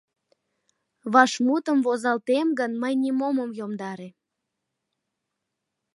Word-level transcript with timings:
Вашмутым 1.13 1.77
возалтем 1.85 2.47
гын, 2.59 2.71
мый 2.81 2.93
нимом 3.03 3.35
ом 3.43 3.51
йомдаре. 3.59 4.09